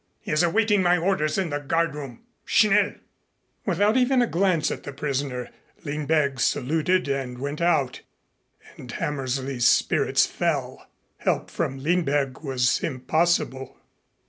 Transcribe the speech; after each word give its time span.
He 0.19 0.31
is 0.31 0.41
awaiting 0.41 0.81
my 0.81 0.97
orders 0.97 1.37
in 1.37 1.51
the 1.51 1.59
guard 1.59 1.93
room. 1.93 2.23
Schnell." 2.43 2.95
Without 3.67 3.95
even 3.97 4.19
a 4.23 4.25
glance 4.25 4.71
at 4.71 4.81
the 4.81 4.91
prisoner 4.93 5.49
Lindberg 5.85 6.39
saluted 6.39 7.07
and 7.07 7.37
went 7.37 7.61
out 7.61 8.01
and 8.77 8.91
Hammersley's 8.93 9.67
spirits 9.67 10.25
fell. 10.25 10.87
Help 11.19 11.51
from 11.51 11.77
Lindberg 11.83 12.41
was 12.43 12.83
impossible. 12.83 13.77